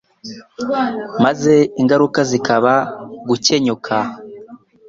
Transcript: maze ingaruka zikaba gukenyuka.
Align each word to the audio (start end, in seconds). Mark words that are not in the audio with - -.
maze 1.23 1.53
ingaruka 1.81 2.19
zikaba 2.29 2.73
gukenyuka. 3.27 3.95